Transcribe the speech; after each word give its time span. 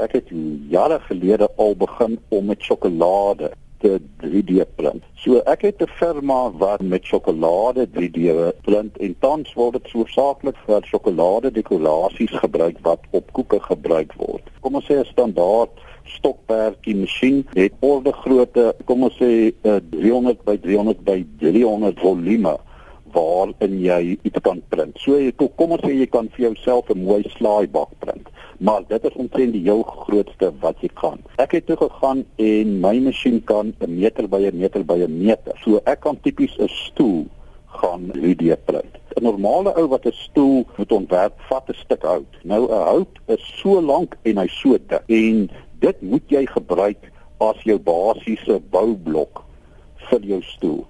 Ek 0.00 0.12
het 0.12 0.28
jare 0.68 1.00
gelede 1.00 1.48
al 1.56 1.76
begin 1.76 2.18
om 2.28 2.44
met 2.46 2.62
sjokolade 2.62 3.52
te 3.82 4.00
3D 4.22 4.64
print. 4.76 5.02
So 5.22 5.40
ek 5.52 5.62
het 5.62 5.82
'n 5.82 5.90
firma 6.00 6.50
wat 6.62 6.80
met 6.80 7.04
sjokolade 7.04 7.86
3D 7.94 8.18
print 8.62 8.96
en 8.98 9.14
tans 9.18 9.54
word 9.54 9.72
dit 9.72 9.92
hoofsaaklik 9.92 10.56
vir 10.66 10.82
sjokolade 10.82 11.50
dekorasies 11.50 12.34
gebruik 12.44 12.76
wat 12.82 13.00
op 13.10 13.32
koeke 13.32 13.60
gebruik 13.60 14.12
word. 14.16 14.42
Kom 14.60 14.74
ons 14.74 14.86
sê 14.86 14.94
'n 14.98 15.04
standaard 15.04 15.70
stokperdjie 16.04 16.96
masjien 16.96 17.46
het 17.54 17.72
orde 17.80 18.12
grootte, 18.12 18.74
kom 18.84 19.02
ons 19.02 19.16
sê 19.18 19.52
300 19.90 20.44
by 20.44 20.56
300 20.56 21.04
by 21.04 21.24
300 21.38 22.00
volume 22.00 22.56
waarin 23.12 23.80
jy 23.80 24.18
iets 24.22 24.40
kan 24.40 24.62
print. 24.68 24.98
So 24.98 25.18
jy 25.18 25.32
kom 25.36 25.72
ons 25.72 25.82
sê 25.82 25.92
jy 25.92 26.06
kan 26.06 26.28
vir 26.28 26.44
jouself 26.46 26.90
'n 26.90 27.04
mooi 27.04 27.22
slaaibak 27.36 27.90
print 27.98 28.21
maar 28.62 28.82
dit 28.86 29.04
is 29.04 29.14
omtrent 29.18 29.52
die 29.52 29.64
heel 29.66 29.82
grootste 29.82 30.52
wat 30.62 30.78
jy 30.84 30.90
kan. 30.94 31.18
Ek 31.42 31.56
het 31.56 31.66
toe 31.66 31.76
gegaan 31.80 32.22
en 32.38 32.74
my 32.84 32.94
masjien 33.02 33.40
kan 33.44 33.74
'n 33.82 33.94
meter 33.98 34.28
by 34.28 34.38
'n 34.46 34.58
meter 34.58 34.84
by 34.84 34.98
'n 35.02 35.18
meter. 35.18 35.54
So 35.64 35.80
ek 35.84 36.00
kan 36.00 36.20
tipies 36.22 36.54
'n 36.58 36.68
stoel 36.68 37.26
gaan 37.66 38.10
video 38.12 38.56
print. 38.64 38.94
'n 39.16 39.22
Normale 39.22 39.74
ou 39.74 39.86
wat 39.88 40.06
'n 40.06 40.12
stoel 40.12 40.66
moet 40.76 40.92
ontwerp, 40.92 41.34
vat 41.48 41.68
'n 41.68 41.74
stuk 41.74 42.02
hout. 42.02 42.32
Nou 42.42 42.62
'n 42.70 42.84
hout 42.90 43.14
is 43.26 43.42
so 43.60 43.80
lank 43.80 44.16
en 44.22 44.36
hy 44.38 44.46
so 44.46 44.78
dik 44.78 45.02
en 45.06 45.50
dit 45.80 46.02
moet 46.02 46.26
jy 46.26 46.46
gebruik 46.46 47.10
as 47.38 47.62
jou 47.62 47.78
basiese 47.78 48.60
boublok 48.70 49.44
vir 49.96 50.20
jou 50.20 50.42
stoel. 50.42 50.86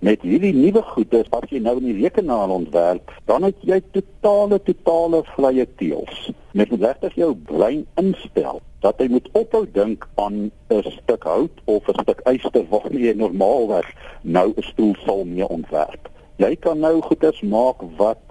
Met 0.00 0.22
hierdie 0.24 0.54
nuwe 0.56 0.80
goede 0.94 1.18
wat 1.28 1.50
jy 1.52 1.58
nou 1.60 1.74
in 1.76 1.90
die 1.90 1.98
rekenaar 1.98 2.48
ontwerp, 2.48 3.10
dan 3.28 3.44
het 3.44 3.56
jy 3.68 3.82
totale 3.92 4.56
totale 4.64 5.20
vrye 5.34 5.66
teels 5.76 6.30
met 6.56 6.72
regtig 6.72 7.18
jou 7.20 7.34
brein 7.50 7.82
instel 8.00 8.62
dat 8.80 8.96
jy 8.96 9.10
moet 9.12 9.28
ophou 9.36 9.66
dink 9.74 10.06
aan 10.16 10.48
'n 10.72 10.94
stuk 10.94 11.26
hout 11.28 11.60
of 11.64 11.88
'n 11.88 12.00
stuk 12.00 12.22
yster 12.32 12.64
waarmee 12.70 13.10
jy 13.10 13.14
normaalweg 13.14 13.92
nou 14.22 14.48
'n 14.56 14.62
stoel 14.72 14.94
sal 15.04 15.24
mee 15.24 15.48
ontwerp. 15.48 16.08
Jy 16.36 16.56
kan 16.56 16.80
nou 16.80 17.00
goeders 17.00 17.40
maak 17.40 17.84
wat 17.96 18.24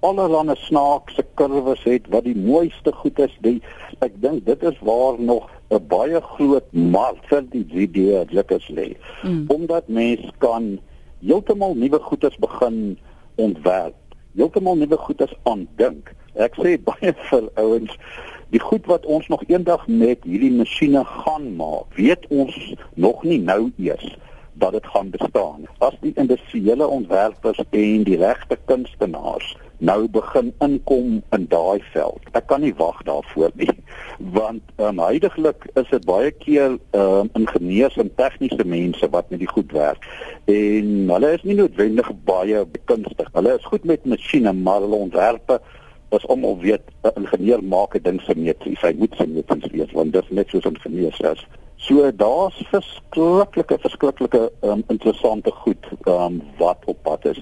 allerlei 0.00 0.54
snaakse 0.56 1.24
kurwes 1.34 1.82
het 1.84 2.06
wat 2.08 2.24
die 2.24 2.36
mooiste 2.36 2.92
goed 2.92 3.18
is. 3.18 3.34
Die, 3.40 3.60
ek 3.98 4.12
dink 4.22 4.46
dit 4.46 4.62
is 4.62 4.78
waar 4.80 5.18
nog 5.18 5.50
'n 5.70 5.86
baie 5.88 6.20
groot 6.20 6.72
mark 6.72 7.18
vir 7.28 7.42
die 7.50 7.66
video 7.68 8.24
lekkers 8.30 8.68
lê. 8.68 8.96
Mm. 9.22 9.44
Omdat 9.48 9.88
mense 9.88 10.30
kan 10.38 10.78
heeltemal 11.20 11.74
nuwe 11.74 11.98
goeders 11.98 12.36
begin 12.42 12.98
ontwerp. 13.34 13.96
Heeltemal 14.34 14.76
nuwe 14.80 14.96
goeders 14.96 15.34
aandink 15.42 16.14
Ek 16.38 16.54
sê 16.62 16.76
baie 16.88 17.12
vir 17.28 17.46
ouens, 17.58 17.94
die 18.54 18.62
goed 18.62 18.86
wat 18.90 19.06
ons 19.06 19.26
nog 19.32 19.42
eendag 19.48 19.86
met 19.86 20.22
hierdie 20.26 20.52
masjiene 20.54 21.02
gaan 21.04 21.48
maak, 21.58 21.90
weet 21.98 22.26
ons 22.30 22.54
nog 22.94 23.22
nie 23.26 23.40
nou 23.42 23.72
eers 23.78 24.14
dat 24.62 24.72
dit 24.76 24.86
gaan 24.92 25.10
bestaan. 25.10 25.66
As 25.78 25.96
die 26.04 26.12
industriële 26.20 26.86
ontwerpers 26.86 27.62
en 27.70 28.04
die 28.06 28.18
regte 28.20 28.58
kunstenaars 28.70 29.56
nou 29.80 30.08
begin 30.12 30.52
inkom 30.60 31.20
in 31.36 31.46
daai 31.48 31.80
veld. 31.92 32.26
Ek 32.36 32.46
kan 32.50 32.60
nie 32.60 32.74
wag 32.76 33.00
daarvoor 33.08 33.52
nie 33.60 33.72
want 34.36 34.62
um, 34.76 35.00
heidaglik 35.00 35.64
is 35.80 35.88
dit 35.90 36.04
baie 36.08 36.30
keer 36.42 36.76
um, 36.96 37.30
ingenieurs 37.38 37.96
en 38.00 38.12
tegniese 38.20 38.66
mense 38.68 39.08
wat 39.14 39.30
met 39.32 39.40
die 39.40 39.48
goed 39.48 39.72
werk 39.72 40.04
en 40.52 41.08
hulle 41.14 41.32
is 41.36 41.44
nie 41.48 41.56
noodwendig 41.56 42.10
baie 42.28 42.64
kunstig. 42.90 43.30
Hulle 43.32 43.56
is 43.56 43.68
goed 43.72 43.86
met 43.88 44.04
masjiene, 44.04 44.52
maar 44.52 44.84
hulle 44.84 45.04
ontwerpe 45.08 45.60
is 46.16 46.26
om 46.26 46.44
al 46.44 46.58
weet 46.58 46.84
'n 47.04 47.16
ingenieur 47.22 47.64
maak 47.64 47.94
'n 47.94 48.02
ding 48.02 48.20
simmetries. 48.20 48.80
Hy 48.80 48.92
moet 48.98 49.14
simmetries 49.16 49.72
wees 49.72 49.92
want 49.92 50.12
dit 50.12 50.22
is 50.22 50.36
net 50.36 50.48
soos 50.48 50.64
'n 50.64 50.76
ingenieur 50.76 51.14
sê. 51.16 51.34
So 51.76 52.10
daar's 52.12 52.58
verskriklike 52.70 53.78
verskriklike 53.80 54.52
um, 54.62 54.82
interessante 54.88 55.50
goed 55.50 55.86
um, 56.04 56.42
wat 56.58 56.78
op 56.84 57.02
pad 57.02 57.24
is. 57.24 57.40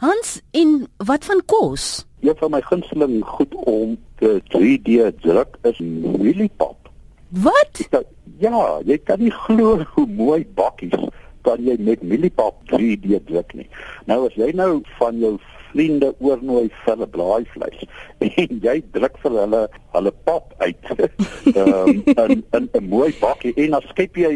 Hans, 0.00 0.40
en 0.50 0.86
wat 0.96 1.24
van 1.24 1.42
kos? 1.46 2.06
Een 2.20 2.36
van 2.36 2.50
my 2.50 2.60
gunsteling 2.64 3.24
goed 3.24 3.54
om 3.54 3.98
te 4.16 4.40
3D 4.48 5.20
druk 5.20 5.58
is 5.62 5.78
Millipop. 5.78 6.88
Wat? 7.28 7.88
Ja, 8.40 8.80
jy 8.88 8.96
kan 9.04 9.20
nie 9.20 9.32
glo 9.42 9.82
hoe 9.92 10.06
mooi 10.06 10.46
bakkies 10.56 10.96
kan 11.46 11.62
jy 11.64 11.76
met 11.78 12.02
Millipop 12.02 12.60
3D 12.72 13.22
druk 13.30 13.54
nie. 13.54 13.68
Nou 14.10 14.26
as 14.26 14.36
jy 14.38 14.52
nou 14.56 14.82
van 14.98 15.18
jou 15.18 15.38
vriende 15.70 16.14
oornooi 16.18 16.68
vir 16.84 16.96
'n 16.98 17.10
blaaivleis 17.14 17.84
en 18.42 18.60
jy 18.64 18.76
druk 18.94 19.18
vir 19.22 19.36
hulle 19.42 19.62
hulle 19.94 20.12
pap 20.26 20.54
uit 20.58 20.90
um, 21.54 22.02
in 22.24 22.42
in 22.58 22.68
'n 22.74 22.88
mooi 22.88 23.10
bakkie 23.20 23.54
en 23.56 23.76
dan 23.76 23.86
skep 23.92 24.16
jy 24.16 24.32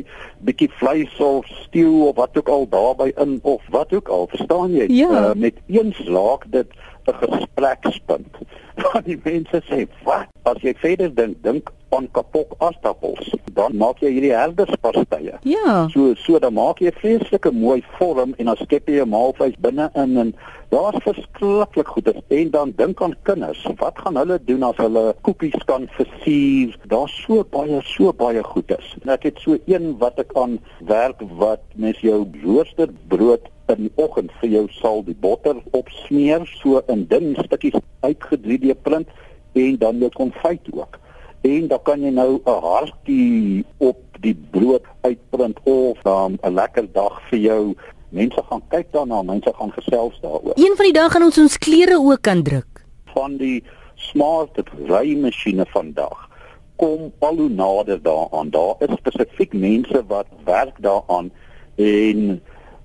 bietjie 0.47 0.71
vleis 0.81 1.21
of 1.21 1.47
stew 1.67 2.07
of 2.09 2.17
wat 2.17 2.39
ook 2.39 2.49
al 2.49 2.69
daarbey 2.69 3.13
in 3.27 3.39
of 3.43 3.63
wat 3.71 3.93
ook 3.93 4.09
al 4.09 4.27
verstaan 4.37 4.75
jy 4.79 4.87
ja. 4.89 5.11
uh, 5.11 5.35
met 5.35 5.59
een 5.67 5.95
slaag 6.05 6.47
dit 6.47 6.71
'n 7.09 7.19
gesprekspunt 7.21 8.37
want 8.83 9.05
die 9.07 9.21
mense 9.25 9.63
sê 9.71 9.87
wat 10.05 10.29
as 10.51 10.63
jy 10.63 10.75
verder 10.83 11.15
dink 11.15 11.43
dink 11.43 11.73
aan 11.95 12.09
kapok 12.13 12.55
astappels 12.59 13.31
dan 13.55 13.77
maak 13.77 14.01
jy 14.03 14.11
hierdie 14.17 14.35
herderspastye 14.35 15.39
ja 15.43 15.89
so 15.95 16.15
so 16.27 16.39
dan 16.39 16.55
maak 16.55 16.81
jy 16.81 16.91
'n 16.91 17.01
vreeslike 17.03 17.51
mooi 17.51 17.83
vorm 17.99 18.35
en 18.39 18.51
dan 18.51 18.57
skep 18.57 18.89
jy 18.89 19.01
'n 19.03 19.09
maalvleis 19.09 19.57
binne 19.61 19.91
in 19.95 20.17
en 20.17 20.35
Daar's 20.75 21.03
verskriklik 21.03 21.87
goed 21.87 22.13
en 22.29 22.51
dan 22.51 22.73
dink 22.77 23.03
aan 23.03 23.15
kinders. 23.23 23.67
Wat 23.77 23.99
gaan 23.99 24.17
hulle 24.17 24.39
doen 24.45 24.63
as 24.63 24.77
hulle 24.77 25.15
koekies 25.21 25.65
kan 25.65 25.87
versier? 25.95 26.75
Daar's 26.91 27.15
so 27.23 27.45
baie 27.51 27.79
so 27.87 28.13
baie 28.13 28.43
goedes. 28.43 28.97
En 29.03 29.13
ek 29.15 29.29
het 29.29 29.39
so 29.39 29.55
een 29.71 29.93
wat 30.03 30.19
ek 30.19 30.35
aan 30.35 30.59
werk 30.89 31.23
wat 31.39 31.63
mens 31.79 32.01
jou 32.03 32.25
roosterbrood 32.43 33.47
in 33.73 33.87
die 33.87 33.93
oggend 33.95 34.33
vir 34.41 34.49
jou 34.49 34.65
sal 34.81 35.03
die 35.05 35.17
botter 35.21 35.57
opsmeer 35.73 36.45
so 36.61 36.83
in 36.93 37.07
dun 37.09 37.35
stukkies 37.45 37.79
uitgedrie 38.01 38.75
print 38.75 39.09
en 39.55 39.79
dan 39.79 39.99
jou 39.99 40.11
konfyt 40.15 40.69
ook. 40.73 40.99
En 41.45 41.69
dan 41.69 41.83
kan 41.83 42.01
jy 42.01 42.11
nou 42.11 42.41
'n 42.45 42.61
hartjie 42.61 43.65
op 43.79 44.01
die 44.21 44.35
brood 44.51 44.85
uitprint 45.01 45.59
of 45.63 45.99
dan 46.03 46.39
'n 46.43 46.55
lekker 46.55 46.93
dag 46.93 47.21
vir 47.31 47.39
jou 47.39 47.75
mense 48.09 48.43
gaan 48.49 48.63
kyk 48.69 48.93
daarna, 48.93 49.23
mense 49.23 49.53
gaan 49.55 49.73
gesels 49.73 50.21
daaroor. 50.21 50.53
Een 50.55 50.77
van 50.77 50.85
die 50.85 50.93
dae 50.93 51.11
gaan 51.11 51.23
ons 51.23 51.39
ons 51.39 51.59
klere 51.59 51.99
ook 51.99 52.23
kan 52.23 52.43
druk. 52.43 52.85
Van 53.05 53.37
die 53.37 53.65
smart 53.95 54.61
rymasjiene 54.87 55.67
vandag 55.67 56.29
kom 56.77 57.13
al 57.19 57.37
hoe 57.37 57.49
nader 57.49 58.03
daaraan. 58.03 58.51
Daar 58.51 58.75
is 58.79 58.97
spesifiek 58.99 59.53
mense 59.53 60.05
wat 60.07 60.27
werk 60.45 60.77
daaraan 60.83 61.31
en 61.77 62.43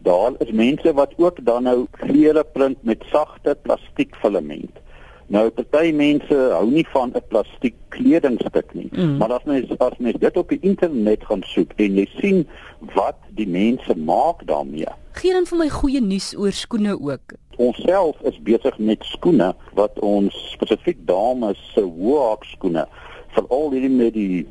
daar 0.09 0.33
is 0.43 0.51
mense 0.51 0.93
wat 0.93 1.13
ook 1.17 1.37
dan 1.45 1.63
nou 1.69 1.79
klere 2.01 2.43
print 2.53 2.77
met 2.83 3.03
sagte 3.11 3.57
plastiekfilament. 3.61 4.81
Nou 5.29 5.49
party 5.53 5.91
mense 5.93 6.37
hou 6.55 6.65
nie 6.69 6.85
van 6.89 7.11
'n 7.13 7.21
plastiek 7.27 7.75
kledingstuk 7.93 8.73
nie, 8.73 8.89
mm. 8.91 9.17
maar 9.17 9.33
as 9.33 9.43
mens 9.43 9.77
as 9.77 9.97
mens 9.97 10.17
dit 10.19 10.37
op 10.37 10.49
die 10.49 10.59
internet 10.61 11.25
gaan 11.29 11.43
soek 11.45 11.71
en 11.75 11.99
jy 12.01 12.07
sien 12.17 12.47
wat 12.95 13.19
die 13.37 13.47
mense 13.47 13.95
maak 13.95 14.41
daarmee. 14.45 14.89
Gee 15.11 15.33
dan 15.33 15.45
vir 15.45 15.57
my 15.57 15.69
goeie 15.69 16.01
nuus 16.01 16.33
oor 16.37 16.51
skoene 16.51 16.97
ook. 16.97 17.37
Ons 17.57 17.77
self 17.85 18.17
is 18.21 18.41
besig 18.41 18.77
met 18.77 19.03
skoene 19.03 19.53
wat 19.77 19.99
ons 19.99 20.33
spesifiek 20.55 20.97
dames 21.05 21.61
se 21.73 21.81
hoë 21.81 22.37
skoene 22.55 22.87
veral 23.37 23.71
hierdie 23.71 23.95
met 24.01 24.13
die 24.13 24.47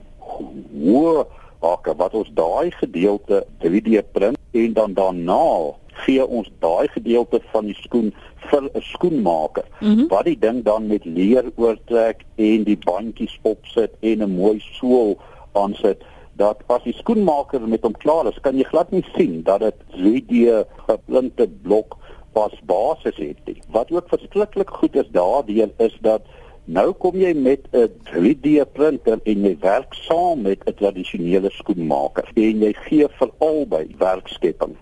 hoë 0.87 1.27
hakke 1.61 1.95
wat 1.99 2.15
ons 2.15 2.31
daai 2.39 2.71
gedeelte 2.79 3.47
3D 3.65 4.03
print 4.13 4.38
en 4.51 4.73
dan 4.73 4.95
daarna 4.95 5.75
gee 6.05 6.27
ons 6.27 6.51
daai 6.59 6.89
gedeelte 6.89 7.41
van 7.53 7.67
die 7.67 7.79
skoen 7.83 8.13
vir 8.51 8.63
'n 8.63 8.83
skoenmaker 8.83 9.65
mm 9.81 9.95
-hmm. 9.95 10.09
wat 10.09 10.25
die 10.25 10.39
ding 10.39 10.63
dan 10.65 10.87
met 10.87 11.05
leer 11.05 11.45
oortrek 11.57 12.25
en 12.37 12.65
die 12.65 12.79
bandjies 12.85 13.39
opsit 13.43 13.91
en 14.01 14.23
'n 14.23 14.37
mooi 14.37 14.61
sool 14.61 15.19
aansit 15.53 16.03
dat 16.33 16.63
as 16.67 16.83
die 16.83 16.95
skoenmaker 16.95 17.61
met 17.69 17.83
hom 17.83 17.97
klaar 17.97 18.27
is 18.27 18.41
kan 18.41 18.57
jy 18.57 18.65
glad 18.65 18.91
nie 18.91 19.05
sien 19.17 19.43
dat 19.43 19.61
dit 19.61 19.75
3D 19.97 20.65
geplinte 20.87 21.49
blok 21.63 21.97
pas 22.33 22.55
basis 22.63 23.17
het 23.17 23.41
nie 23.47 23.63
wat 23.75 23.91
ook 23.91 24.09
verskriklik 24.09 24.71
goed 24.71 24.97
is 24.97 25.11
daardeur 25.11 25.71
is 25.77 25.97
dat 26.01 26.23
Nou 26.69 26.91
kom 27.01 27.15
jy 27.17 27.31
met 27.33 27.63
'n 27.73 27.89
3D 28.09 28.65
printer 28.77 29.21
en 29.25 29.45
jy 29.47 29.55
werk 29.61 29.95
saam 29.95 30.43
met 30.43 30.61
'n 30.67 30.75
tradisionele 30.81 31.51
skoenmaker 31.51 32.29
en 32.35 32.61
jy 32.65 32.73
gee 32.85 33.09
vir 33.19 33.31
albei 33.39 33.87
werkskepping 33.99 34.77